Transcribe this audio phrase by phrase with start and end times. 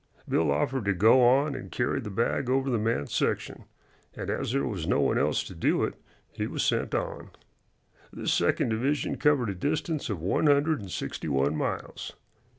[0.27, 3.65] Bill offered to go on and carry the bag over that man's section,
[4.15, 5.93] and as there was no one else to do it
[6.31, 7.29] he was sent on.
[8.11, 12.13] This second division covered a distance of one hundred and sixty one miles.